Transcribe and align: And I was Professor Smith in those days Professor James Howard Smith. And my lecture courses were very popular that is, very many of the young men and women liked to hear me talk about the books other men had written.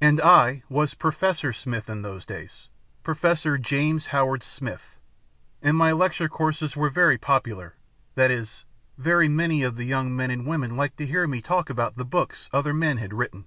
And 0.00 0.20
I 0.20 0.64
was 0.68 0.94
Professor 0.94 1.52
Smith 1.52 1.88
in 1.88 2.02
those 2.02 2.26
days 2.26 2.68
Professor 3.04 3.56
James 3.56 4.06
Howard 4.06 4.42
Smith. 4.42 4.98
And 5.62 5.76
my 5.76 5.92
lecture 5.92 6.28
courses 6.28 6.74
were 6.74 6.90
very 6.90 7.16
popular 7.16 7.76
that 8.16 8.32
is, 8.32 8.64
very 8.98 9.28
many 9.28 9.62
of 9.62 9.76
the 9.76 9.86
young 9.86 10.16
men 10.16 10.32
and 10.32 10.44
women 10.44 10.76
liked 10.76 10.96
to 10.96 11.06
hear 11.06 11.24
me 11.28 11.40
talk 11.40 11.70
about 11.70 11.94
the 11.94 12.04
books 12.04 12.50
other 12.52 12.74
men 12.74 12.96
had 12.96 13.14
written. 13.14 13.44